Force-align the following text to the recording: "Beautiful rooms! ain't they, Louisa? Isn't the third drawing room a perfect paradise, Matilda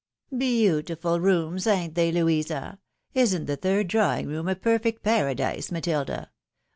"Beautiful 0.35 1.19
rooms! 1.19 1.67
ain't 1.67 1.93
they, 1.93 2.11
Louisa? 2.11 2.79
Isn't 3.13 3.45
the 3.45 3.55
third 3.55 3.87
drawing 3.89 4.29
room 4.29 4.47
a 4.47 4.55
perfect 4.55 5.03
paradise, 5.03 5.71
Matilda 5.71 6.31